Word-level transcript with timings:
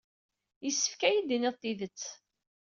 Yessefk 0.63 1.01
ad 1.03 1.11
iyi-d-tinid 1.13 1.55
tidet. 1.61 2.01